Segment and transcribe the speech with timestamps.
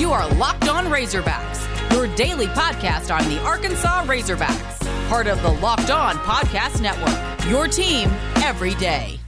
[0.00, 5.50] You are Locked On Razorbacks, your daily podcast on the Arkansas Razorbacks, part of the
[5.50, 7.50] Locked On Podcast Network.
[7.50, 9.20] Your team every day.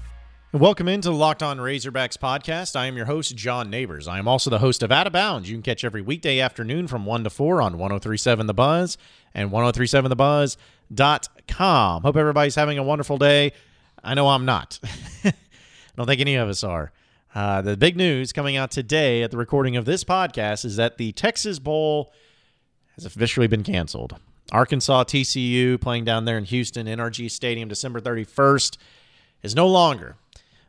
[0.51, 2.75] Welcome into the Locked On Razorbacks podcast.
[2.75, 4.09] I am your host, John Neighbors.
[4.09, 5.51] I am also the host of Out of Bounds.
[5.51, 8.97] You can catch every weekday afternoon from 1 to 4 on 1037 The Buzz
[9.35, 12.03] and 1037thebuzz.com.
[12.03, 13.53] Hope everybody's having a wonderful day.
[14.03, 14.81] I know I'm not.
[15.25, 15.35] I
[15.99, 16.93] don't think any of us are.
[17.35, 20.99] Uh, the big news coming out today at the recording of this podcast is that
[20.99, 22.13] the Texas Bowl
[22.95, 24.17] has officially been canceled.
[24.51, 28.77] Arkansas TCU playing down there in Houston, NRG Stadium, December 31st,
[29.43, 30.17] is no longer.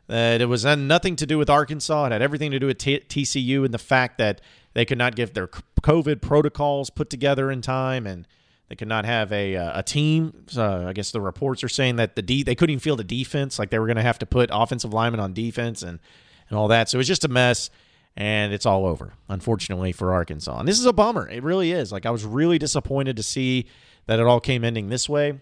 [0.06, 2.06] That it was nothing to do with Arkansas.
[2.06, 4.40] It had everything to do with T- TCU and the fact that
[4.72, 5.48] they could not get their
[5.82, 8.26] COVID protocols put together in time and
[8.68, 10.44] they could not have a uh, a team.
[10.56, 13.04] Uh, I guess the reports are saying that the D they couldn't even feel the
[13.04, 13.58] defense.
[13.58, 16.00] Like they were going to have to put offensive linemen on defense and
[16.48, 16.88] and all that.
[16.88, 17.70] So it was just a mess,
[18.16, 20.58] and it's all over, unfortunately, for Arkansas.
[20.58, 21.28] And this is a bummer.
[21.28, 21.90] It really is.
[21.90, 23.66] Like, I was really disappointed to see
[24.06, 25.40] that it all came ending this way.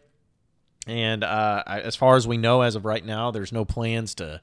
[0.87, 4.41] And uh, as far as we know, as of right now, there's no plans to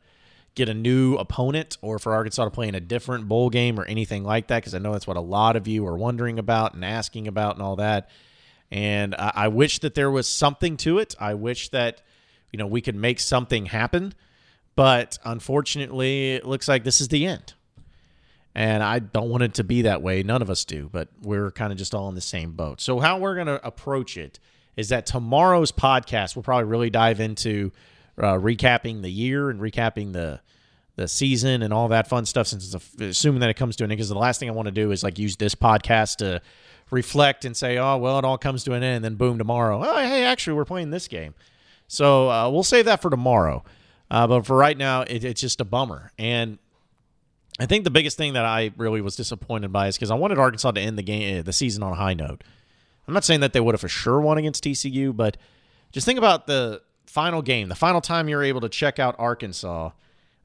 [0.56, 3.86] get a new opponent or for Arkansas to play in a different bowl game or
[3.86, 6.74] anything like that, because I know that's what a lot of you are wondering about
[6.74, 8.10] and asking about and all that.
[8.72, 11.16] And I wish that there was something to it.
[11.20, 12.02] I wish that,
[12.52, 14.14] you know, we could make something happen.
[14.80, 17.54] But unfortunately, it looks like this is the end.
[18.56, 20.24] And I don't want it to be that way.
[20.24, 22.80] None of us do, but we're kind of just all in the same boat.
[22.80, 24.40] So, how we're going to approach it
[24.78, 27.74] is that tomorrow's podcast, we'll probably really dive into
[28.18, 30.40] uh, recapping the year and recapping the
[30.96, 33.84] the season and all that fun stuff since it's a, assuming that it comes to
[33.84, 36.18] an end because the last thing i want to do is like use this podcast
[36.18, 36.42] to
[36.92, 39.82] reflect and say oh well it all comes to an end and then boom tomorrow
[39.82, 41.34] oh hey actually we're playing this game
[41.88, 43.64] so uh, we'll save that for tomorrow
[44.12, 46.12] uh, but for right now, it, it's just a bummer.
[46.18, 46.58] And
[47.60, 50.40] I think the biggest thing that I really was disappointed by is because I wanted
[50.40, 52.44] Arkansas to end the game, the season on a high note.
[53.08, 55.38] I'm not saying that they would have for sure won against TCU, but
[55.92, 59.92] just think about the final game, the final time you're able to check out Arkansas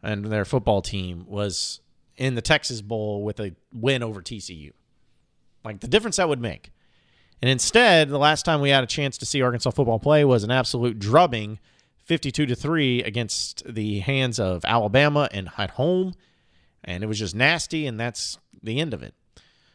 [0.03, 1.81] and their football team was
[2.16, 4.72] in the Texas Bowl with a win over TCU.
[5.65, 6.71] Like the difference that would make.
[7.43, 10.44] And instead, the last time we had a chance to see Arkansas football play was
[10.44, 11.59] an absolute drubbing
[12.04, 16.15] 52 to 3 against the hands of Alabama and at home.
[16.82, 19.15] And it was just nasty, and that's the end of it.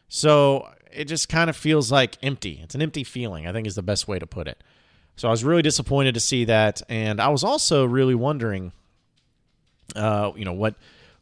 [0.08, 2.60] So it just kind of feels like empty.
[2.62, 4.62] It's an empty feeling, I think is the best way to put it.
[5.16, 6.82] So I was really disappointed to see that.
[6.88, 8.72] And I was also really wondering,
[9.94, 10.76] uh, you know, what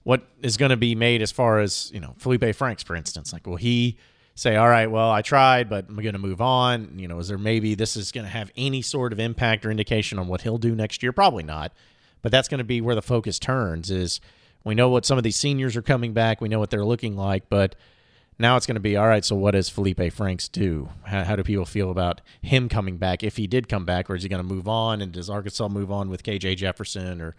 [0.04, 3.30] what is going to be made as far as, you know, Felipe Franks, for instance.
[3.32, 3.98] Like, will he
[4.38, 6.96] say, all right, well, I tried, but I'm going to move on?
[6.96, 9.70] You know, is there maybe this is going to have any sort of impact or
[9.70, 11.12] indication on what he'll do next year?
[11.12, 11.72] Probably not.
[12.22, 14.20] But that's going to be where the focus turns is
[14.62, 16.40] we know what some of these seniors are coming back.
[16.40, 17.74] We know what they're looking like, but
[18.38, 19.24] now it's going to be all right.
[19.24, 20.88] So what does Felipe Franks do?
[21.02, 24.14] How, how, do people feel about him coming back if he did come back, or
[24.14, 25.02] is he going to move on?
[25.02, 27.34] And does Arkansas move on with KJ Jefferson or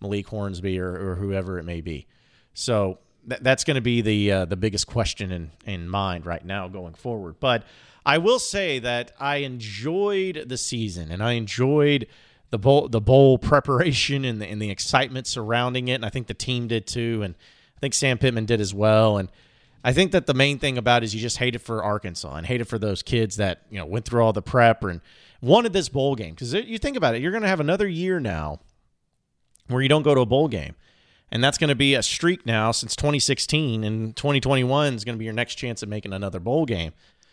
[0.00, 2.06] Malik Hornsby or, or whoever it may be?
[2.54, 6.44] So th- that's going to be the uh, the biggest question in in mind right
[6.44, 7.36] now going forward.
[7.40, 7.64] But
[8.04, 12.06] I will say that I enjoyed the season and I enjoyed
[12.50, 15.94] the bowl the bowl preparation and the, and the excitement surrounding it.
[15.94, 17.34] And I think the team did too, and
[17.76, 19.18] I think Sam Pittman did as well.
[19.18, 19.28] And
[19.84, 22.46] I think that the main thing about is you just hate it for Arkansas and
[22.46, 25.00] hate it for those kids that you know went through all the prep and
[25.40, 28.18] wanted this bowl game because you think about it, you're going to have another year
[28.18, 28.58] now
[29.68, 30.74] where you don't go to a bowl game
[31.30, 35.18] and that's going to be a streak now since 2016 and 2021 is going to
[35.18, 36.92] be your next chance at making another bowl game.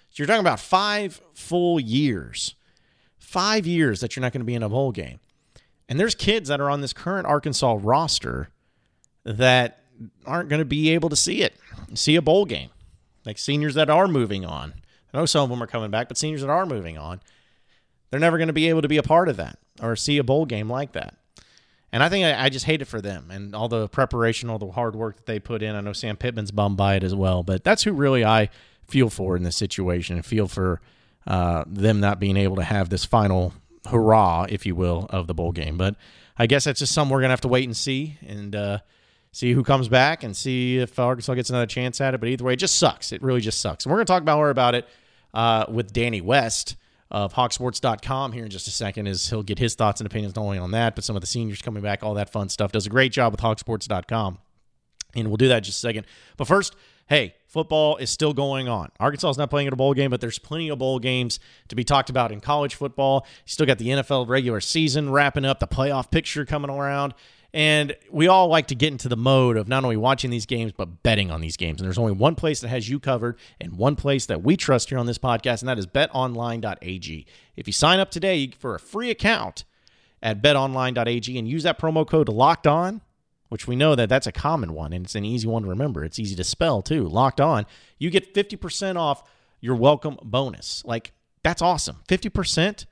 [0.09, 2.55] So you're talking about five full years
[3.25, 5.19] five years that you're not going to be in a bowl game.
[5.89, 8.49] And there's kids that are on this current arkansas roster
[9.23, 9.83] that
[10.25, 11.55] aren't going to be able to see it
[11.93, 12.69] see a bowl game.
[13.25, 14.73] Like seniors that are moving on.
[15.13, 17.21] I know some of them are coming back but seniors that are moving on
[18.09, 20.23] they're never going to be able to be a part of that or see a
[20.23, 21.15] bowl game like that
[21.91, 24.59] and I think I, I, just hate it for them and all the preparation, all
[24.59, 25.75] the hard work that they put in.
[25.75, 28.49] I know Sam Pittman's bummed by it as well, but that's who really I
[28.87, 30.81] feel for in this situation and feel for
[31.27, 33.53] uh, them not being able to have this final
[33.89, 35.77] hurrah, if you will, of the bowl game.
[35.77, 35.95] But
[36.37, 38.79] I guess that's just something we're going to have to wait and see and uh,
[39.31, 42.19] see who comes back and see if Arkansas gets another chance at it.
[42.19, 43.11] But either way, it just sucks.
[43.11, 43.85] It really just sucks.
[43.85, 44.87] And we're going to talk more about it
[45.33, 46.75] uh, with Danny West
[47.11, 50.41] of hogsports.com here in just a second as he'll get his thoughts and opinions not
[50.41, 52.71] only on that, but some of the seniors coming back, all that fun stuff.
[52.71, 54.39] Does a great job with hogsports.com.
[55.15, 56.05] And we'll do that just a second.
[56.35, 56.75] But first,
[57.07, 58.89] hey, football is still going on.
[58.99, 61.75] Arkansas is not playing at a bowl game, but there's plenty of bowl games to
[61.75, 63.25] be talked about in college football.
[63.45, 67.13] You still got the NFL regular season wrapping up, the playoff picture coming around.
[67.55, 70.73] And we all like to get into the mode of not only watching these games,
[70.73, 71.79] but betting on these games.
[71.79, 74.89] And there's only one place that has you covered and one place that we trust
[74.89, 77.25] here on this podcast, and that is betonline.ag.
[77.55, 79.63] If you sign up today for a free account
[80.21, 82.99] at betonline.ag and use that promo code locked on,
[83.47, 86.03] which we know that that's a common one and it's an easy one to remember.
[86.03, 87.07] It's easy to spell too.
[87.07, 87.65] Locked on,
[87.97, 89.23] you get 50% off
[89.61, 90.83] your welcome bonus.
[90.83, 91.99] Like, that's awesome.
[92.09, 92.85] 50%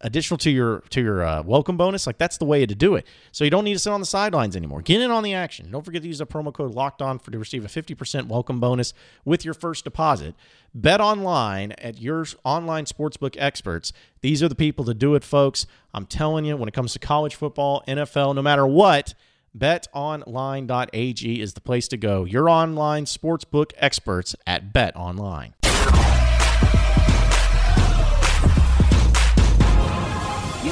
[0.00, 3.06] additional to your to your uh, welcome bonus like that's the way to do it.
[3.32, 4.82] So you don't need to sit on the sidelines anymore.
[4.82, 5.70] Get in on the action.
[5.70, 8.60] Don't forget to use the promo code locked on for to receive a 50% welcome
[8.60, 8.94] bonus
[9.24, 10.34] with your first deposit.
[10.74, 13.92] Bet online at your online sportsbook experts.
[14.20, 15.66] These are the people to do it folks.
[15.94, 19.14] I'm telling you when it comes to college football nfl no matter what
[19.56, 22.24] betonline.ag is the place to go.
[22.24, 25.54] Your online sportsbook experts at betonline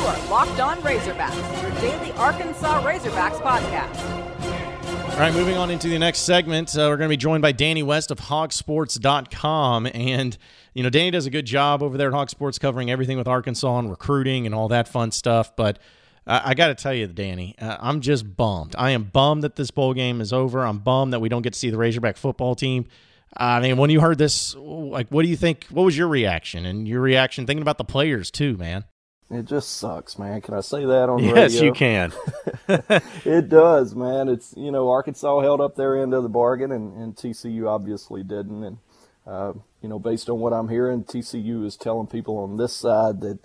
[0.07, 4.35] are Locked On Razorbacks, your daily Arkansas Razorbacks podcast.
[5.15, 7.53] All right, moving on into the next segment, uh, we're going to be joined by
[7.53, 9.87] Danny West of hogsports.com.
[9.95, 10.37] And,
[10.75, 12.31] you know, Danny does a good job over there at Hog
[12.61, 15.57] covering everything with Arkansas and recruiting and all that fun stuff.
[15.57, 15.79] But
[16.27, 18.75] I got to tell you, Danny, uh, I'm just bummed.
[18.77, 20.67] I am bummed that this bowl game is over.
[20.67, 22.87] I'm bummed that we don't get to see the Razorback football team.
[23.37, 25.67] I mean, when you heard this, like, what do you think?
[25.71, 26.67] What was your reaction?
[26.67, 28.85] And your reaction thinking about the players, too, man?
[29.35, 30.41] It just sucks, man.
[30.41, 31.43] Can I say that on yes, radio?
[31.43, 32.13] Yes, you can.
[33.25, 34.29] it does, man.
[34.29, 38.23] It's you know Arkansas held up their end of the bargain, and, and TCU obviously
[38.23, 38.65] didn't.
[38.65, 38.79] And
[39.27, 39.53] uh,
[39.83, 43.39] you know, based on what I'm hearing, TCU is telling people on this side that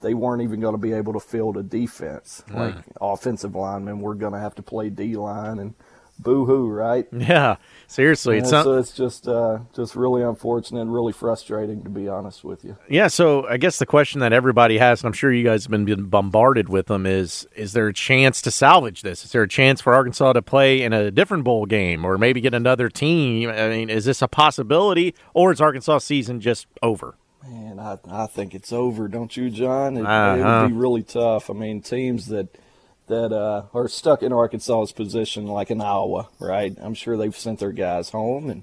[0.00, 2.42] they weren't even going to be able to field a defense.
[2.48, 2.54] Mm.
[2.54, 5.74] Like offensive linemen, we're going to have to play D line, and
[6.22, 7.06] boo hoo, right?
[7.20, 7.56] Yeah,
[7.86, 8.38] seriously.
[8.38, 12.64] it's so it's just uh, just really unfortunate and really frustrating, to be honest with
[12.64, 12.76] you.
[12.88, 15.70] Yeah, so I guess the question that everybody has, and I'm sure you guys have
[15.70, 19.24] been bombarded with them, is is there a chance to salvage this?
[19.24, 22.40] Is there a chance for Arkansas to play in a different bowl game or maybe
[22.40, 23.50] get another team?
[23.50, 27.16] I mean, is this a possibility, or is Arkansas season just over?
[27.46, 29.96] Man, I, I think it's over, don't you, John?
[29.96, 30.36] It, uh-huh.
[30.36, 31.48] it would be really tough.
[31.48, 32.48] I mean, teams that–
[33.10, 36.74] that uh, are stuck in Arkansas's position, like in Iowa, right?
[36.80, 38.62] I'm sure they've sent their guys home, and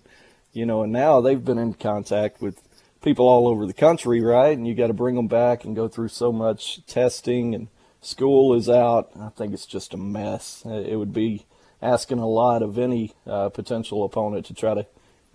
[0.52, 2.60] you know, and now they've been in contact with
[3.04, 4.58] people all over the country, right?
[4.58, 7.68] And you got to bring them back and go through so much testing, and
[8.02, 9.12] school is out.
[9.20, 10.64] I think it's just a mess.
[10.66, 11.46] It would be
[11.82, 14.88] asking a lot of any uh, potential opponent to try to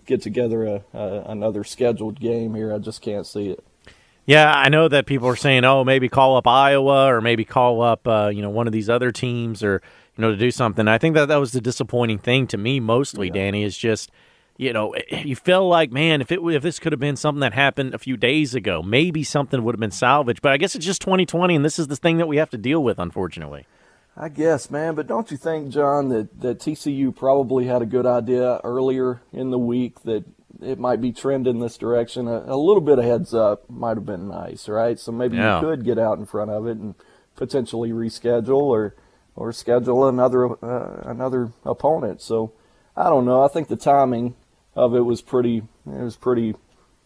[0.05, 2.73] get together a, a, another scheduled game here.
[2.73, 3.63] I just can't see it.
[4.25, 7.81] Yeah, I know that people are saying, "Oh, maybe call up Iowa or maybe call
[7.81, 9.81] up, uh, you know, one of these other teams or
[10.15, 12.79] you know to do something." I think that that was the disappointing thing to me
[12.79, 13.33] mostly, yeah.
[13.33, 14.11] Danny, is just
[14.57, 17.53] you know you feel like man if it if this could have been something that
[17.53, 20.41] happened a few days ago, maybe something would have been salvaged.
[20.41, 22.57] But I guess it's just 2020, and this is the thing that we have to
[22.57, 23.67] deal with, unfortunately.
[24.15, 28.05] I guess, man, but don't you think, John, that, that TCU probably had a good
[28.05, 30.23] idea earlier in the week that
[30.61, 32.27] it might be trending this direction.
[32.27, 34.99] A, a, little bit of heads up might have been nice, right?
[34.99, 35.59] So maybe yeah.
[35.59, 36.95] you could get out in front of it and
[37.35, 38.95] potentially reschedule or
[39.35, 42.21] or schedule another uh, another opponent.
[42.21, 42.53] So
[42.95, 43.43] I don't know.
[43.43, 44.35] I think the timing
[44.75, 46.55] of it was pretty it was pretty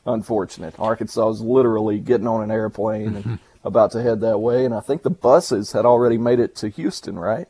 [0.05, 0.77] unfortunate.
[0.79, 4.81] Arkansas was literally getting on an airplane and about to head that way, and I
[4.81, 7.47] think the buses had already made it to Houston, right?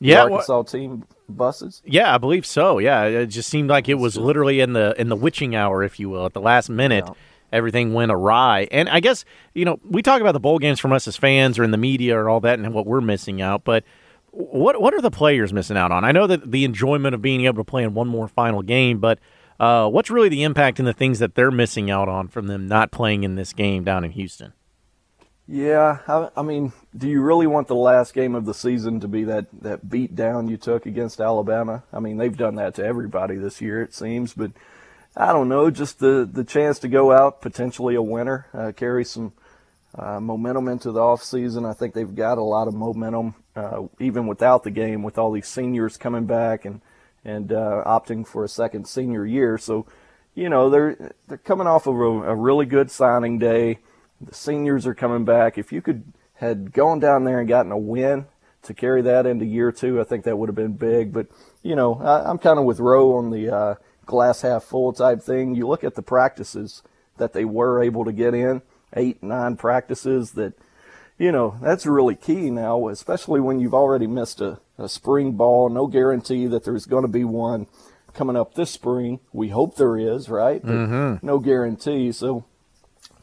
[0.00, 1.82] The yeah, Arkansas well, team buses.
[1.84, 2.78] Yeah, I believe so.
[2.78, 5.98] Yeah, it just seemed like it was literally in the in the witching hour, if
[6.00, 7.04] you will, at the last minute.
[7.06, 7.14] Yeah.
[7.52, 10.92] Everything went awry, and I guess you know we talk about the bowl games from
[10.92, 13.62] us as fans or in the media or all that, and what we're missing out.
[13.64, 13.84] But
[14.32, 16.04] what what are the players missing out on?
[16.04, 18.98] I know that the enjoyment of being able to play in one more final game,
[18.98, 19.18] but
[19.58, 22.66] uh, what's really the impact and the things that they're missing out on from them
[22.66, 24.52] not playing in this game down in Houston?
[25.48, 29.08] Yeah, I, I, mean, do you really want the last game of the season to
[29.08, 31.84] be that that beat down you took against Alabama?
[31.92, 34.50] I mean, they've done that to everybody this year, it seems, but
[35.16, 39.04] I don't know, just the the chance to go out potentially a winner, uh, carry
[39.04, 39.34] some
[39.96, 41.64] uh, momentum into the off season.
[41.64, 45.30] I think they've got a lot of momentum uh, even without the game, with all
[45.30, 46.80] these seniors coming back and
[47.24, 49.58] and uh, opting for a second senior year.
[49.58, 49.86] So,
[50.34, 53.78] you know, they're they're coming off of a, a really good signing day
[54.20, 55.58] the seniors are coming back.
[55.58, 56.04] If you could
[56.34, 58.26] had gone down there and gotten a win
[58.62, 61.12] to carry that into year two, I think that would have been big.
[61.12, 61.28] But
[61.62, 63.74] you know, I, am kind of with Rowe on the uh,
[64.06, 65.54] glass half full type thing.
[65.54, 66.82] You look at the practices
[67.18, 68.62] that they were able to get in,
[68.94, 70.54] eight, nine practices that,
[71.18, 75.68] you know, that's really key now, especially when you've already missed a, a spring ball.
[75.68, 77.66] No guarantee that there's going to be one
[78.14, 79.20] coming up this spring.
[79.32, 80.62] We hope there is, right?
[80.62, 81.26] Mm-hmm.
[81.26, 82.12] No guarantee.
[82.12, 82.44] So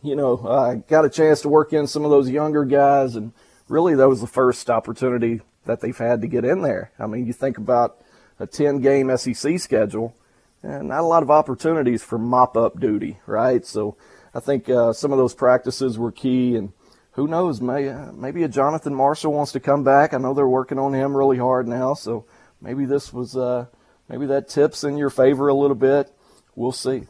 [0.04, 3.32] you know, I got a chance to work in some of those younger guys, and
[3.70, 6.92] really that was the first opportunity that they've had to get in there.
[7.00, 8.02] I mean, you think about
[8.38, 10.14] a 10 game SEC schedule,
[10.62, 13.66] and not a lot of opportunities for mop up duty, right?
[13.66, 13.96] So
[14.36, 16.74] I think uh, some of those practices were key, and
[17.12, 20.14] who knows, may, maybe a Jonathan Marshall wants to come back.
[20.14, 22.26] I know they're working on him really hard now, so
[22.60, 23.68] maybe this was uh,
[24.10, 26.12] maybe that tips in your favor a little bit.
[26.56, 27.08] We'll see.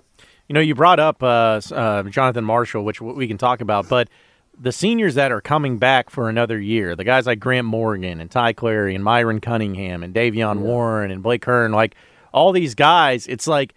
[0.54, 4.08] You know, you brought up uh, uh, Jonathan Marshall, which we can talk about, but
[4.56, 8.30] the seniors that are coming back for another year, the guys like Grant Morgan and
[8.30, 10.62] Ty Clary and Myron Cunningham and De'Vion yeah.
[10.62, 11.96] Warren and Blake Kern, like
[12.36, 13.74] all these guys, it's like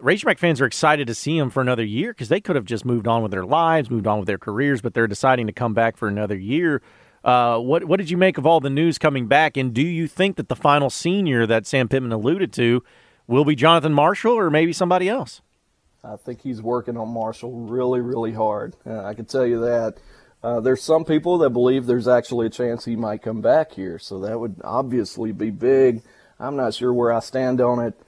[0.00, 2.84] Razorback fans are excited to see them for another year because they could have just
[2.84, 5.72] moved on with their lives, moved on with their careers, but they're deciding to come
[5.72, 6.82] back for another year.
[7.22, 9.56] Uh, what what did you make of all the news coming back?
[9.56, 12.82] And do you think that the final senior that Sam Pittman alluded to
[13.28, 15.42] will be Jonathan Marshall or maybe somebody else?
[16.04, 18.76] I think he's working on Marshall really, really hard.
[18.86, 19.96] Uh, I can tell you that.
[20.42, 23.98] Uh, there's some people that believe there's actually a chance he might come back here,
[23.98, 26.02] so that would obviously be big.
[26.38, 28.00] I'm not sure where I stand on it.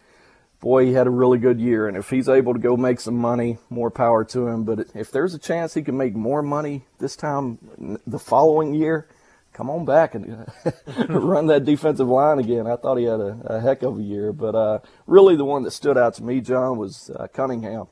[0.61, 3.17] Boy, he had a really good year, and if he's able to go make some
[3.17, 4.65] money, more power to him.
[4.65, 9.09] But if there's a chance he can make more money this time, the following year,
[9.53, 10.47] come on back and
[11.09, 12.67] run that defensive line again.
[12.67, 15.63] I thought he had a, a heck of a year, but uh, really the one
[15.65, 17.87] that stood out to me, John, was uh, Cunningham.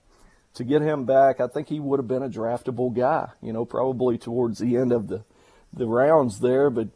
[0.54, 3.28] To get him back, I think he would have been a draftable guy.
[3.40, 5.24] You know, probably towards the end of the
[5.72, 6.88] the rounds there, but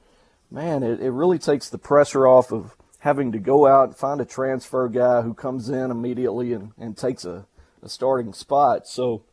[0.51, 4.21] man, it, it really takes the pressure off of having to go out and find
[4.21, 7.47] a transfer guy who comes in immediately and, and takes a,
[7.83, 8.87] a starting spot.
[8.87, 9.25] So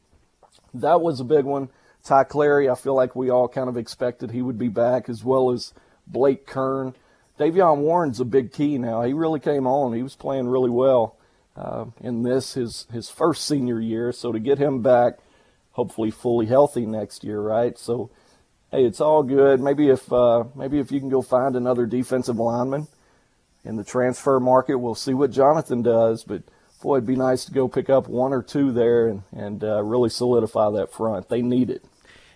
[0.74, 1.70] that was a big one.
[2.04, 5.24] Ty Clary, I feel like we all kind of expected he would be back, as
[5.24, 5.74] well as
[6.08, 6.96] Blake Kern.
[7.40, 9.02] De'Vion Warren's a big key now.
[9.04, 9.94] He really came on.
[9.94, 11.16] He was playing really well
[11.56, 14.12] uh, in this, his, his first senior year.
[14.12, 15.20] So to get him back,
[15.72, 17.78] hopefully fully healthy next year, right?
[17.78, 18.10] So,
[18.72, 19.62] hey, it's all good.
[19.62, 22.88] Maybe if, uh, maybe if you can go find another defensive lineman
[23.64, 26.24] in the transfer market, we'll see what Jonathan does.
[26.24, 26.44] But
[26.82, 29.82] boy, it'd be nice to go pick up one or two there and, and uh,
[29.84, 31.30] really solidify that front.
[31.30, 31.86] They need it.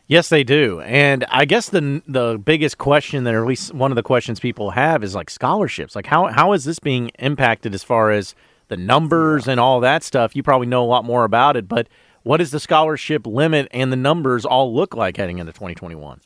[0.08, 0.82] Yes, they do.
[0.82, 4.40] And I guess the the biggest question that, or at least one of the questions
[4.40, 5.96] people have, is like scholarships.
[5.96, 8.36] Like how how is this being impacted as far as
[8.68, 10.36] the numbers and all that stuff?
[10.36, 11.88] You probably know a lot more about it, but
[12.24, 16.20] what does the scholarship limit and the numbers all look like heading into 2021?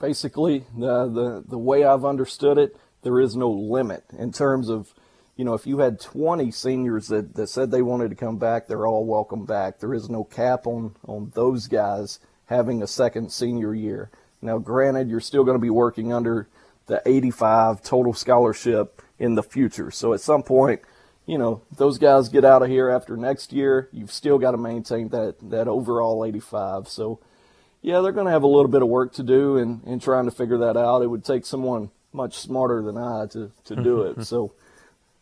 [0.00, 4.92] Basically, the the the way I've understood it, there is no limit in terms of
[5.36, 8.68] you know, if you had 20 seniors that, that said they wanted to come back,
[8.68, 9.80] they're all welcome back.
[9.80, 14.10] There is no cap on, on those guys having a second senior year.
[14.42, 16.48] Now, granted, you're still going to be working under
[16.86, 19.90] the 85 total scholarship in the future.
[19.90, 20.82] So at some point,
[21.26, 24.58] you know, those guys get out of here after next year, you've still got to
[24.58, 26.88] maintain that, that overall 85.
[26.88, 27.20] So,
[27.80, 30.26] yeah, they're going to have a little bit of work to do in, in trying
[30.26, 31.02] to figure that out.
[31.02, 34.24] It would take someone much smarter than I to, to do it.
[34.26, 34.52] So,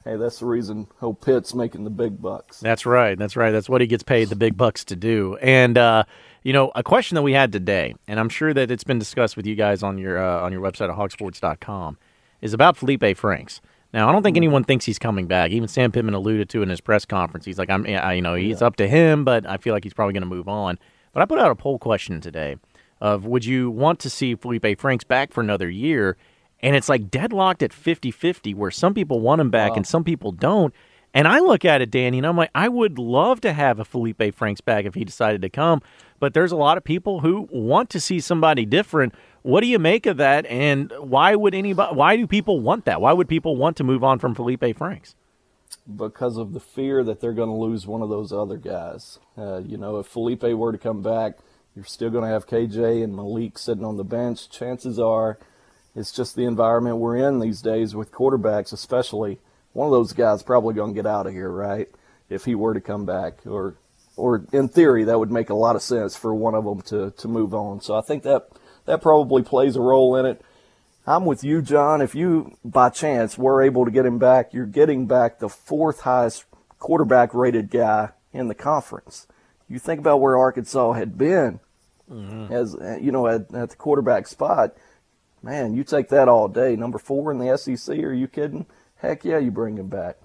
[0.05, 2.59] hey, that's the reason Hope Pitt's making the big bucks.
[2.59, 3.17] That's right.
[3.17, 3.53] That's right.
[3.53, 5.37] That's what he gets paid the big bucks to do.
[5.41, 6.05] And, uh,
[6.43, 9.37] you know, a question that we had today, and I'm sure that it's been discussed
[9.37, 11.99] with you guys on your uh, on your website at hogsports.com,
[12.41, 13.61] is about Felipe Franks.
[13.93, 15.51] Now, I don't think anyone thinks he's coming back.
[15.51, 17.45] Even Sam Pittman alluded to in his press conference.
[17.45, 18.67] He's like, I'm, I, you know, he's yeah.
[18.67, 20.79] up to him, but I feel like he's probably going to move on.
[21.13, 22.57] But I put out a poll question today
[23.01, 26.17] of would you want to see Felipe Franks back for another year?
[26.61, 29.77] And it's like deadlocked at 50-50 where some people want him back wow.
[29.77, 30.73] and some people don't.
[31.15, 33.85] And I look at it, Danny, and I'm like, I would love to have a
[33.85, 35.83] Felipe Franks back if he decided to come,
[36.19, 39.15] but there's a lot of people who want to see somebody different.
[39.43, 40.47] What do you make of that?
[40.47, 41.95] And why would anybody?
[41.95, 43.01] Why do people want that?
[43.01, 45.15] Why would people want to move on from Felipe Franks?
[45.97, 49.19] Because of the fear that they're going to lose one of those other guys.
[49.37, 51.39] Uh, you know, if Felipe were to come back,
[51.75, 54.49] you're still going to have KJ and Malik sitting on the bench.
[54.51, 55.39] Chances are,
[55.97, 59.41] it's just the environment we're in these days with quarterbacks, especially
[59.73, 61.89] one of those guys probably going to get out of here, right?
[62.29, 63.77] If he were to come back, or
[64.17, 67.11] or in theory, that would make a lot of sense for one of them to
[67.11, 67.81] to move on.
[67.81, 68.49] So I think that
[68.87, 70.43] that probably plays a role in it.
[71.07, 72.01] I'm with you, John.
[72.01, 76.01] If you by chance were able to get him back, you're getting back the fourth
[76.01, 76.45] highest
[76.79, 79.27] quarterback rated guy in the conference.
[79.69, 81.61] You think about where Arkansas had been
[82.11, 82.53] mm-hmm.
[82.53, 84.77] as you know at, at the quarterback spot.
[85.43, 86.77] Man, you take that all day.
[86.77, 87.99] Number four in the SEC.
[87.99, 88.67] Are you kidding?
[89.03, 90.17] Heck yeah, you bring him back.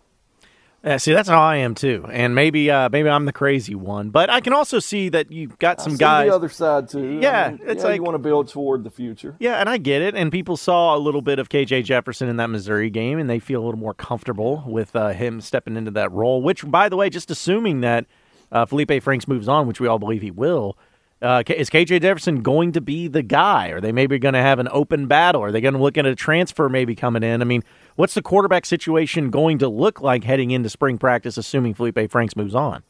[0.83, 4.09] Yeah, see, that's how I am too, and maybe uh, maybe I'm the crazy one,
[4.09, 6.29] but I can also see that you've got some guys.
[6.29, 7.19] The other side too.
[7.19, 9.35] Yeah, I mean, it's yeah, like you want to build toward the future.
[9.39, 10.15] Yeah, and I get it.
[10.15, 13.39] And people saw a little bit of KJ Jefferson in that Missouri game, and they
[13.39, 16.41] feel a little more comfortable with uh, him stepping into that role.
[16.43, 18.05] Which, by the way, just assuming that
[18.51, 20.77] uh, Felipe Franks moves on, which we all believe he will,
[21.19, 23.69] Uh, is KJ Jefferson going to be the guy?
[23.69, 25.43] Are they maybe going to have an open battle?
[25.43, 27.41] Are they going to look at a transfer maybe coming in?
[27.41, 27.63] I mean,
[27.95, 32.35] what's the quarterback situation going to look like heading into spring practice, assuming Felipe Franks
[32.35, 32.83] moves on?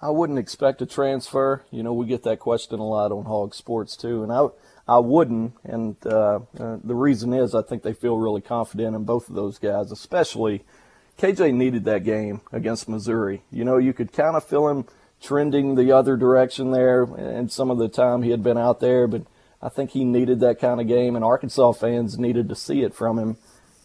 [0.00, 1.64] I wouldn't expect a transfer.
[1.70, 4.46] You know, we get that question a lot on Hog Sports too, and I
[4.86, 5.54] I wouldn't.
[5.64, 9.36] And uh, uh, the reason is I think they feel really confident in both of
[9.36, 10.64] those guys, especially
[11.18, 13.42] KJ needed that game against Missouri.
[13.50, 14.86] You know, you could kind of feel him
[15.22, 19.06] trending the other direction there, and some of the time he had been out there,
[19.06, 19.22] but
[19.62, 22.94] I think he needed that kind of game, and Arkansas fans needed to see it
[22.94, 23.36] from him.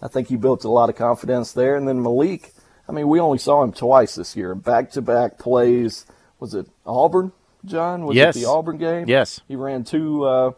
[0.01, 1.75] I think he built a lot of confidence there.
[1.75, 2.53] And then Malik,
[2.89, 6.05] I mean, we only saw him twice this year, back to back plays.
[6.39, 7.31] Was it Auburn,
[7.65, 8.05] John?
[8.05, 8.35] Was yes.
[8.35, 9.07] it the Auburn game?
[9.07, 9.41] Yes.
[9.47, 10.51] He ran two uh,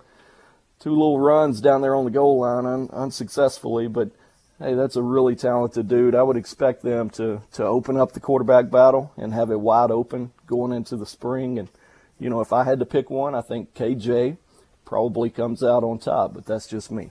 [0.80, 4.10] two little runs down there on the goal line un- unsuccessfully, but
[4.60, 6.16] hey, that's a really talented dude.
[6.16, 9.92] I would expect them to to open up the quarterback battle and have it wide
[9.92, 11.58] open going into the spring.
[11.58, 11.70] And
[12.20, 14.38] you know, if I had to pick one, I think KJ
[14.86, 16.34] probably comes out on top.
[16.34, 17.10] But that's just me.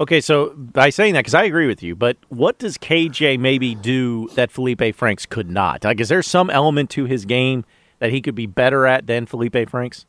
[0.00, 3.74] Okay, so by saying that, because I agree with you, but what does KJ maybe
[3.74, 5.82] do that Felipe Franks could not?
[5.82, 7.64] Like, is there some element to his game
[7.98, 10.06] that he could be better at than Felipe Franks?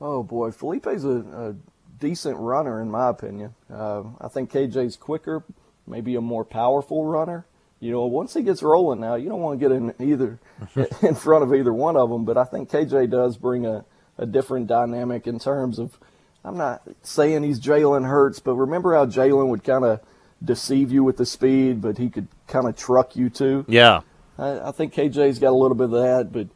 [0.00, 1.54] Oh boy, Felipe's a, a
[2.00, 3.54] decent runner in my opinion.
[3.70, 5.44] Uh, I think KJ's quicker,
[5.90, 7.44] maybe a more powerful runner.
[7.80, 10.38] You know, once he gets rolling now, you don't want to get in either
[11.02, 12.24] in front of either one of them.
[12.24, 13.84] But I think KJ does bring a,
[14.18, 15.98] a different dynamic in terms of.
[16.42, 20.00] I'm not saying he's Jalen Hurts, but remember how Jalen would kind of
[20.42, 23.66] deceive you with the speed, but he could kind of truck you too.
[23.68, 24.00] Yeah,
[24.38, 26.48] I, I think KJ's got a little bit of that, but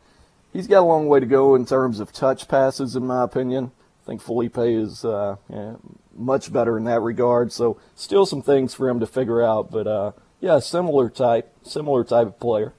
[0.54, 3.72] he's got a long way to go in terms of touch passes, in my opinion.
[4.02, 5.74] I think Felipe is uh, yeah,
[6.16, 7.52] much better in that regard.
[7.52, 12.04] So still some things for him to figure out, but uh, yeah, similar type, similar
[12.04, 12.72] type of player.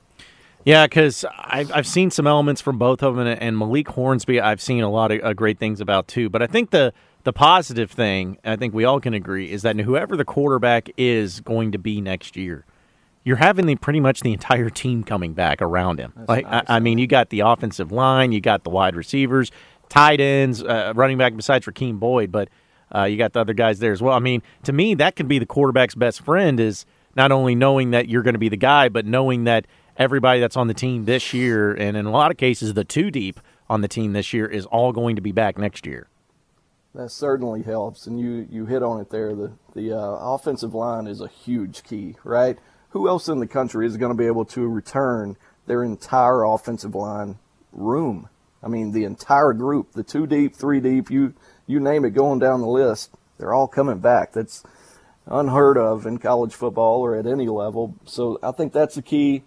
[0.65, 4.41] Yeah, because I've, I've seen some elements from both of them, and, and Malik Hornsby,
[4.41, 6.27] I've seen a lot of uh, great things about too.
[6.27, 6.91] But I think the
[7.23, 11.39] the positive thing, I think we all can agree, is that whoever the quarterback is
[11.41, 12.65] going to be next year,
[13.23, 16.13] you're having the, pretty much the entire team coming back around him.
[16.15, 16.63] That's like nice.
[16.67, 19.51] I, I, mean, you got the offensive line, you got the wide receivers,
[19.89, 22.49] tight ends, uh, running back besides Rakeem Boyd, but
[22.95, 24.13] uh, you got the other guys there as well.
[24.13, 27.91] I mean, to me, that could be the quarterback's best friend is not only knowing
[27.91, 29.65] that you're going to be the guy, but knowing that
[29.97, 33.11] everybody that's on the team this year, and in a lot of cases, the two
[33.11, 36.07] deep on the team this year, is all going to be back next year.
[36.93, 39.35] That certainly helps, and you you hit on it there.
[39.35, 42.57] The the uh, offensive line is a huge key, right?
[42.91, 46.95] Who else in the country is going to be able to return their entire offensive
[46.95, 47.39] line
[47.73, 48.29] room?
[48.63, 51.33] I mean, the entire group, the two deep, three deep, you
[51.67, 54.33] you name it, going down the list, they're all coming back.
[54.33, 54.63] That's
[55.27, 57.95] unheard of in college football or at any level.
[58.05, 59.43] So I think that's the key.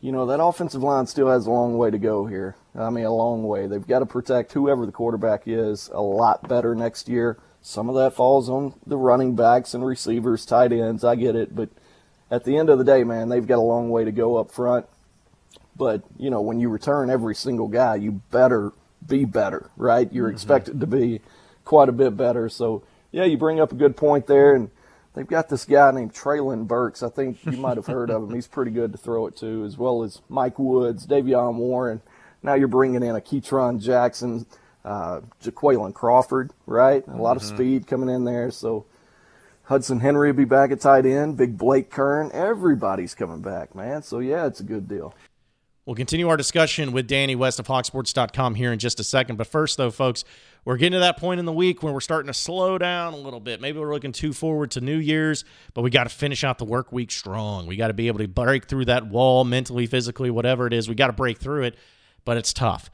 [0.00, 2.56] You know, that offensive line still has a long way to go here.
[2.76, 3.66] I mean, a long way.
[3.66, 7.38] They've got to protect whoever the quarterback is a lot better next year.
[7.62, 11.04] Some of that falls on the running backs and receivers, tight ends.
[11.04, 11.56] I get it.
[11.56, 11.70] But
[12.30, 14.50] at the end of the day, man, they've got a long way to go up
[14.50, 14.86] front.
[15.76, 18.72] But, you know, when you return every single guy, you better
[19.06, 20.12] be better, right?
[20.12, 20.34] You're mm-hmm.
[20.34, 21.20] expected to be
[21.64, 22.48] quite a bit better.
[22.48, 24.54] So, yeah, you bring up a good point there.
[24.54, 24.70] And
[25.14, 27.02] they've got this guy named Treylon Burks.
[27.02, 28.34] I think you might have heard of him.
[28.34, 32.00] He's pretty good to throw it to, as well as Mike Woods, De'Vion Warren.
[32.42, 34.44] Now you're bringing in a Ketron Jackson,
[34.84, 37.06] uh, Jaquayln Crawford, right?
[37.08, 37.56] A lot of Mm-hmm.
[37.56, 38.50] speed coming in there.
[38.50, 38.84] So
[39.64, 41.38] Hudson Henry will be back at tight end.
[41.38, 42.30] Big Blake Kern.
[42.34, 44.02] Everybody's coming back, man.
[44.02, 45.14] So yeah, it's a good deal.
[45.86, 49.36] We'll continue our discussion with Danny West of HogSports.com here in just a second.
[49.36, 50.24] But first, though, folks,
[50.64, 53.16] we're getting to that point in the week where we're starting to slow down a
[53.16, 53.60] little bit.
[53.60, 56.64] Maybe we're looking too forward to New Year's, but we got to finish out the
[56.64, 57.66] work week strong.
[57.66, 60.88] We got to be able to break through that wall mentally, physically, whatever it is.
[60.88, 61.76] We got to break through it,
[62.24, 62.90] but it's tough.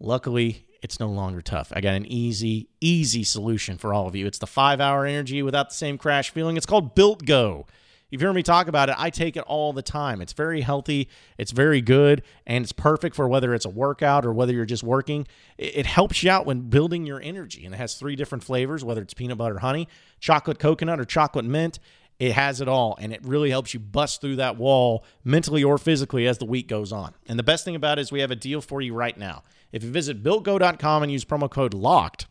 [0.00, 1.72] Luckily, it's no longer tough.
[1.74, 4.26] I got an easy, easy solution for all of you.
[4.26, 6.56] It's the five hour energy without the same crash feeling.
[6.56, 7.66] It's called Built Go.
[8.12, 8.94] You've heard me talk about it.
[8.98, 10.20] I take it all the time.
[10.20, 14.34] It's very healthy, it's very good, and it's perfect for whether it's a workout or
[14.34, 15.26] whether you're just working.
[15.56, 17.64] It it helps you out when building your energy.
[17.64, 19.88] And it has three different flavors, whether it's peanut butter honey,
[20.20, 21.78] chocolate coconut, or chocolate mint.
[22.18, 25.78] It has it all, and it really helps you bust through that wall mentally or
[25.78, 27.14] physically as the week goes on.
[27.26, 29.42] And the best thing about it is we have a deal for you right now.
[29.72, 32.26] If you visit builtgo.com and use promo code LOCKED,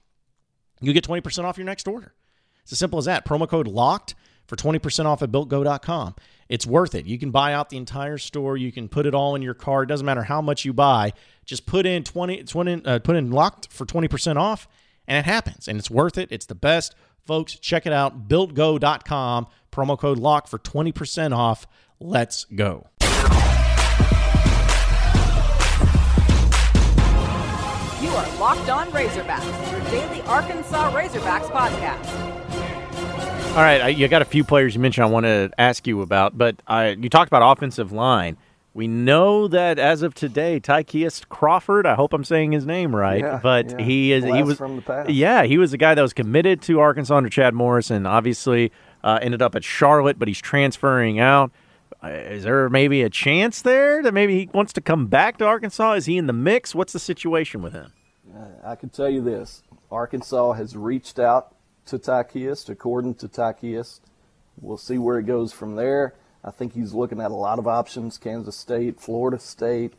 [0.79, 2.13] you get 20% off your next order.
[2.61, 3.25] It's as simple as that.
[3.25, 4.13] Promo code LOCKED
[4.51, 6.13] for 20% off at builtgo.com.
[6.49, 7.05] It's worth it.
[7.05, 8.57] You can buy out the entire store.
[8.57, 9.83] You can put it all in your car.
[9.83, 11.13] It Doesn't matter how much you buy.
[11.45, 14.67] Just put in 20, 20 uh, put in locked for 20% off
[15.07, 15.69] and it happens.
[15.69, 16.27] And it's worth it.
[16.33, 16.95] It's the best.
[17.25, 18.27] Folks, check it out.
[18.27, 19.47] builtgo.com.
[19.71, 21.65] Promo code LOCK for 20% off.
[22.01, 22.87] Let's go.
[28.01, 32.40] You are Locked On Razorbacks, your daily Arkansas Razorbacks podcast.
[33.51, 36.01] All right, I, you got a few players you mentioned I want to ask you
[36.01, 38.37] about, but I, you talked about offensive line.
[38.73, 41.85] We know that as of today, Tykeus Crawford.
[41.85, 43.85] I hope I'm saying his name right, Yeah, but yeah.
[43.85, 45.09] he is he was from the past.
[45.09, 48.71] yeah he was the guy that was committed to Arkansas under Chad Morris, and obviously
[49.03, 51.51] uh, ended up at Charlotte, but he's transferring out.
[52.01, 55.45] Uh, is there maybe a chance there that maybe he wants to come back to
[55.45, 55.91] Arkansas?
[55.93, 56.73] Is he in the mix?
[56.73, 57.91] What's the situation with him?
[58.63, 59.61] I can tell you this:
[59.91, 61.53] Arkansas has reached out
[61.85, 63.99] to Tykeist, according to Tykeist.
[64.59, 66.13] We'll see where it goes from there.
[66.43, 69.93] I think he's looking at a lot of options: Kansas State, Florida State,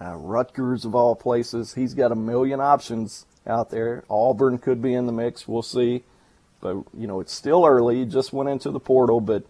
[0.00, 1.74] uh, Rutgers, of all places.
[1.74, 4.04] He's got a million options out there.
[4.10, 5.48] Auburn could be in the mix.
[5.48, 6.02] We'll see,
[6.60, 8.00] but you know it's still early.
[8.00, 9.44] He just went into the portal, but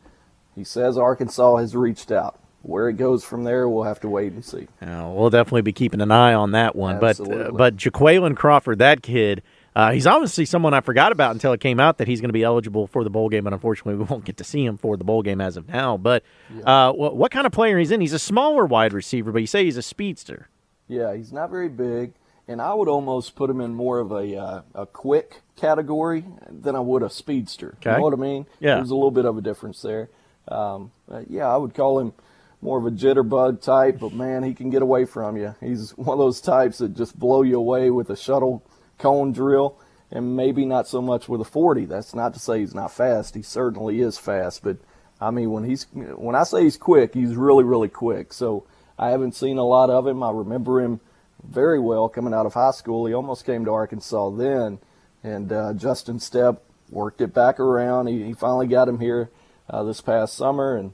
[0.54, 2.38] he says Arkansas has reached out.
[2.62, 4.66] Where it goes from there, we'll have to wait and see.
[4.82, 6.98] Uh, we'll definitely be keeping an eye on that one.
[6.98, 9.42] But uh, but Jaquayln Crawford, that kid,
[9.76, 12.32] uh, he's obviously someone I forgot about until it came out that he's going to
[12.32, 13.46] be eligible for the bowl game.
[13.46, 15.98] And unfortunately, we won't get to see him for the bowl game as of now.
[15.98, 16.22] But
[16.64, 18.00] uh, what, what kind of player he's in?
[18.00, 20.48] He's a smaller wide receiver, but you say he's a speedster.
[20.88, 22.14] Yeah, he's not very big,
[22.48, 26.74] and I would almost put him in more of a uh, a quick category than
[26.74, 27.74] I would a speedster.
[27.80, 27.90] Okay.
[27.90, 28.46] You know what I mean?
[28.60, 28.76] Yeah.
[28.76, 30.08] There's a little bit of a difference there.
[30.48, 30.90] Um,
[31.28, 32.14] yeah, I would call him
[32.62, 35.54] more of a jitterbug type, but man, he can get away from you.
[35.60, 38.62] He's one of those types that just blow you away with a shuttle
[38.98, 39.78] cone drill,
[40.10, 41.84] and maybe not so much with a 40.
[41.86, 43.34] That's not to say he's not fast.
[43.34, 44.78] He certainly is fast, but
[45.20, 48.32] I mean, when he's when I say he's quick, he's really really quick.
[48.32, 48.64] So
[48.98, 50.22] I haven't seen a lot of him.
[50.22, 51.00] I remember him
[51.42, 53.06] very well coming out of high school.
[53.06, 54.78] He almost came to Arkansas then,
[55.22, 56.58] and uh, Justin Stepp
[56.90, 58.06] worked it back around.
[58.06, 59.30] He, he finally got him here
[59.68, 60.92] uh, this past summer, and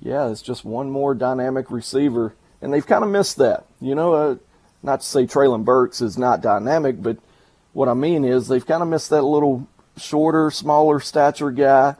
[0.00, 3.66] yeah, it's just one more dynamic receiver, and they've kind of missed that.
[3.80, 4.36] You know, uh,
[4.82, 7.18] not to say Treylon Burks is not dynamic, but
[7.76, 11.96] what I mean is they've kind of missed that little shorter, smaller stature guy,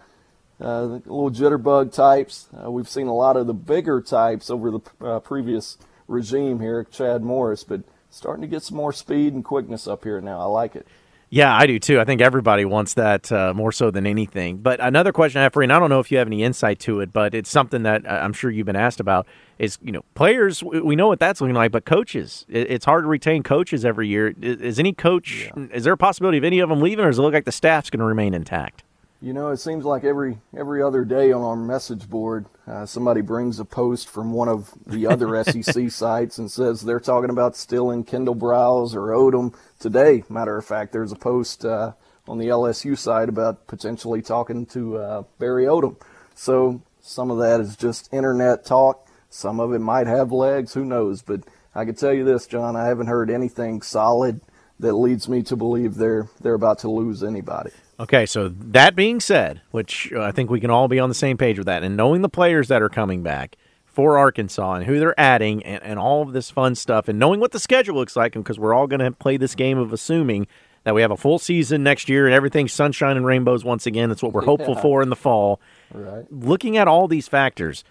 [0.59, 2.49] uh, little jitterbug types.
[2.59, 5.77] Uh, we've seen a lot of the bigger types over the uh, previous
[6.09, 10.19] regime here, Chad Morris, but starting to get some more speed and quickness up here
[10.23, 10.41] now.
[10.41, 10.87] I like it.
[11.29, 11.99] Yeah, I do too.
[11.99, 14.59] I think everybody wants that uh, more so than anything.
[14.59, 16.45] But another question I have for you, and I don't know if you have any
[16.45, 19.27] insight to it, but it's something that I- I'm sure you've been asked about.
[19.59, 23.09] Is you know players, we know what that's looking like, but coaches, it's hard to
[23.09, 24.35] retain coaches every year.
[24.41, 25.51] Is, is any coach?
[25.73, 27.53] Is there a possibility of any of them leaving, or does it look like the
[27.53, 28.85] staff's going to remain intact?
[29.20, 33.22] You know, it seems like every every other day on our message board, uh, somebody
[33.22, 37.57] brings a post from one of the other SEC sites and says they're talking about
[37.57, 40.22] stealing Kendal Briles or Odom today.
[40.29, 41.92] Matter of fact, there's a post uh,
[42.29, 45.96] on the LSU side about potentially talking to uh, Barry Odom.
[46.35, 49.09] So some of that is just internet talk.
[49.31, 50.74] Some of it might have legs.
[50.74, 51.22] Who knows?
[51.22, 51.40] But
[51.74, 52.76] I can tell you this, John.
[52.76, 54.42] I haven't heard anything solid
[54.81, 57.71] that leads me to believe they're they're about to lose anybody.
[57.99, 61.15] Okay, so that being said, which uh, I think we can all be on the
[61.15, 64.85] same page with that, and knowing the players that are coming back for Arkansas and
[64.85, 67.95] who they're adding and, and all of this fun stuff, and knowing what the schedule
[67.97, 70.47] looks like, because we're all going to play this game of assuming
[70.85, 74.09] that we have a full season next year and everything's sunshine and rainbows once again.
[74.11, 74.81] That's what we're hopeful Yeah.
[74.83, 75.59] for in the fall.
[75.93, 76.25] Right.
[76.31, 77.83] Looking at all these factors,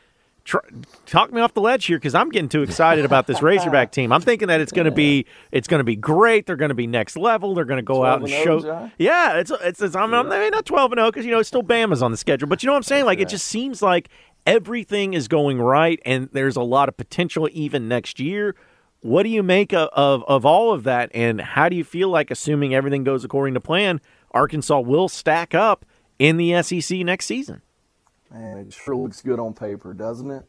[0.45, 0.57] tr-
[1.05, 4.13] talk me off the ledge here because I'm getting too excited about this Razorback team.
[4.13, 6.45] I'm thinking that it's going to be it's going to be great.
[6.45, 7.53] They're going to be next level.
[7.53, 8.59] They're going to go out and and show.
[8.59, 8.91] 0, John?
[8.97, 11.49] Yeah, it's it's, it's I'm, I'm maybe not 12 and 0 because you know it's
[11.49, 13.05] still Bama's on the schedule, but you know what I'm saying?
[13.05, 14.09] Like it just seems like
[14.45, 18.55] everything is going right, and there's a lot of potential even next year.
[19.01, 22.09] What do you make of, of of all of that, and how do you feel
[22.09, 23.99] like, assuming everything goes according to plan,
[24.31, 25.85] Arkansas will stack up
[26.17, 27.61] in the SEC next season?
[28.35, 30.43] Man, it sure looks good on paper, doesn't it?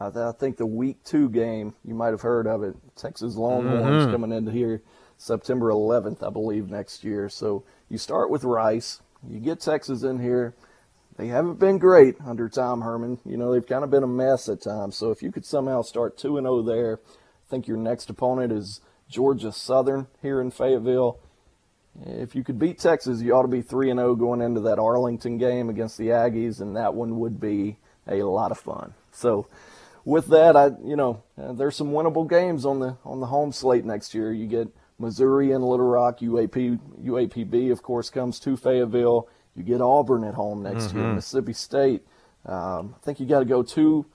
[0.00, 2.76] I, th- I think the week two game, you might have heard of it.
[2.96, 4.12] Texas Longhorns mm-hmm.
[4.12, 4.82] coming into here
[5.18, 7.28] September 11th, I believe, next year.
[7.28, 9.02] So you start with Rice.
[9.28, 10.54] You get Texas in here.
[11.18, 13.18] They haven't been great under Tom Herman.
[13.26, 14.96] You know, they've kind of been a mess at times.
[14.96, 18.50] So if you could somehow start 2 and 0 there, I think your next opponent
[18.50, 21.18] is Georgia Southern here in Fayetteville.
[22.04, 24.78] If you could beat Texas, you ought to be 3 and 0 going into that
[24.78, 28.94] Arlington game against the Aggies and that one would be a lot of fun.
[29.12, 29.46] So
[30.04, 33.52] with that, I you know, uh, there's some winnable games on the on the home
[33.52, 34.32] slate next year.
[34.32, 39.28] You get Missouri and Little Rock, UAP UAPB of course comes to Fayetteville.
[39.54, 42.06] You get Auburn at home next year, Mississippi State.
[42.44, 44.06] Um, I think you got to go to.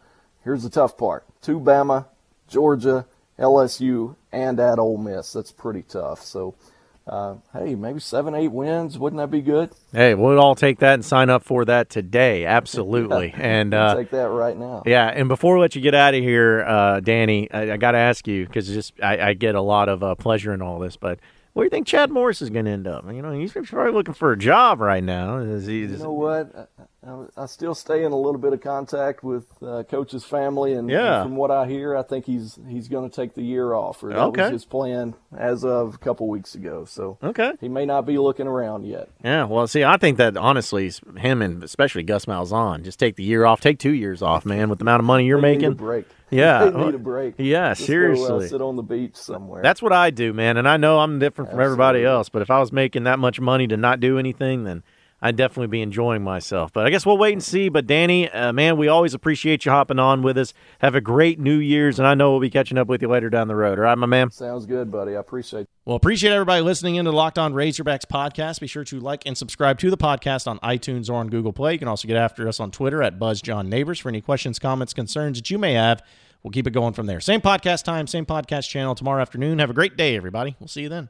[0.44, 2.06] Here's the tough part: to Bama,
[2.48, 3.06] Georgia,
[3.38, 5.34] LSU, and at Ole Miss.
[5.34, 6.24] That's pretty tough.
[6.24, 6.54] So,
[7.08, 8.98] uh, hey, maybe seven, eight wins.
[8.98, 9.72] Wouldn't that be good?
[9.92, 12.46] Hey, we'll all take that and sign up for that today.
[12.62, 13.34] Absolutely.
[13.36, 14.84] and uh, Take that right now.
[14.86, 17.92] yeah, and before we let you get out of here, uh, Danny, I, I got
[17.92, 20.80] to ask you because just I, I get a lot of uh, pleasure in all
[20.80, 20.96] this.
[20.98, 21.20] But
[21.54, 23.06] Where do you think Chad Morris is going to end up?
[23.12, 25.38] You know, he's probably looking for a job right now.
[25.40, 26.70] Is he, You know what?
[27.36, 31.24] I, still stay in a little bit of contact with uh, Coach's family, and, and
[31.26, 34.04] from what I hear, I think he's he's going to take the year off.
[34.04, 34.44] Or that Okay.
[34.44, 36.86] was his plan as of a couple weeks ago.
[36.86, 37.54] So okay.
[37.60, 39.10] he may not be looking around yet.
[39.24, 43.24] Yeah, well, see, I think that honestly, him and especially Gus Malzahn, just take the
[43.24, 45.74] year off, take two years off, man, with the amount of money you're They making.
[45.74, 46.06] break.
[46.34, 46.70] Yeah.
[46.70, 47.34] they need a break.
[47.40, 48.46] Yeah, Just Go, seriously.
[48.46, 49.62] uh, sit on the beach somewhere.
[49.62, 50.56] That's what I do, man.
[50.56, 53.42] And I know I'm different from everybody else, but if I was making that much
[53.42, 54.82] money to not do anything, then
[55.22, 56.74] I'd definitely be enjoying myself.
[56.74, 57.70] But I guess we'll wait and see.
[57.70, 60.54] But Danny, uh, man, we always appreciate you hopping on with us.
[60.80, 63.30] Have a great New Year's, and I know we'll be catching up with you later
[63.30, 63.78] down the road.
[63.78, 64.32] All right, my man?
[64.32, 65.16] Sounds good, buddy.
[65.16, 65.68] I appreciate.
[65.86, 68.60] Well, appreciate everybody listening into the Locked On Razorbacks podcast.
[68.60, 71.74] Be sure to like and subscribe to the podcast on iTunes or on Google Play.
[71.74, 75.38] You can also get after us on Twitter at BuzzJohnNeighbors for any questions, comments, concerns
[75.38, 76.02] that you may have.
[76.44, 77.20] We'll keep it going from there.
[77.20, 79.60] Same podcast time, same podcast channel tomorrow afternoon.
[79.60, 80.56] Have a great day, everybody.
[80.60, 81.10] We'll see you then.